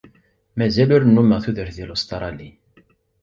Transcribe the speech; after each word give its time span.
Mazal 0.57 0.89
ur 0.95 1.03
nnumeɣ 1.05 1.39
tudert 1.43 1.75
di 1.77 1.85
Lustṛali. 1.89 2.49